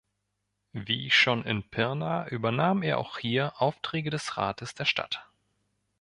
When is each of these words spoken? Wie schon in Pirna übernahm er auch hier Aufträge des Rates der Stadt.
Wie 0.73 1.11
schon 1.11 1.45
in 1.45 1.61
Pirna 1.61 2.27
übernahm 2.27 2.81
er 2.81 2.97
auch 2.97 3.19
hier 3.19 3.61
Aufträge 3.61 4.09
des 4.09 4.35
Rates 4.35 4.73
der 4.73 4.85
Stadt. 4.85 5.29